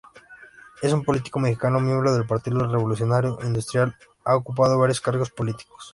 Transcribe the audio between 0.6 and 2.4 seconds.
Es un político mexicano, miembro del